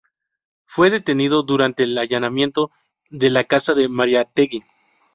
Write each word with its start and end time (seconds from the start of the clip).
Fue 0.65 0.89
detenido 0.89 1.43
durante 1.43 1.83
el 1.83 1.95
allanamiento 1.95 2.71
de 3.11 3.29
la 3.29 3.43
casa 3.43 3.75
de 3.75 3.87
Mariátegui. 3.87 4.63